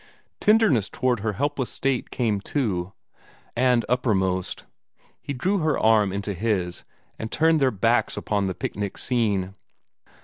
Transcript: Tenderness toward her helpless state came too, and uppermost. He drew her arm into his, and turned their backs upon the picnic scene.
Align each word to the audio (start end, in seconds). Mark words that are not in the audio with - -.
Tenderness 0.39 0.89
toward 0.89 1.19
her 1.19 1.33
helpless 1.33 1.69
state 1.69 2.09
came 2.09 2.41
too, 2.41 2.91
and 3.55 3.85
uppermost. 3.87 4.65
He 5.21 5.31
drew 5.31 5.59
her 5.59 5.77
arm 5.77 6.11
into 6.11 6.33
his, 6.33 6.83
and 7.19 7.31
turned 7.31 7.59
their 7.59 7.69
backs 7.69 8.17
upon 8.17 8.47
the 8.47 8.55
picnic 8.55 8.97
scene. 8.97 9.53